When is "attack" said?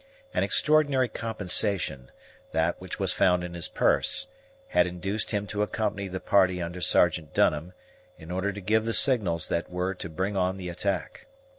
10.69-11.27